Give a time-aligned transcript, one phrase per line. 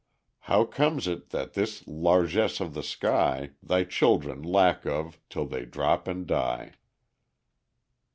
[0.49, 5.63] How comes it that this largess of the sky Thy children lack of, till they
[5.65, 6.71] droop and die?